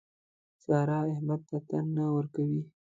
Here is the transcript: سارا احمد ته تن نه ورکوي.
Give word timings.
سارا 0.63 0.99
احمد 1.13 1.41
ته 1.49 1.57
تن 1.67 1.85
نه 1.95 2.05
ورکوي. 2.15 2.61